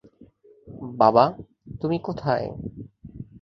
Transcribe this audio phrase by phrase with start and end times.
[0.93, 1.25] বাবা,
[1.81, 2.47] তুমি কোথায়?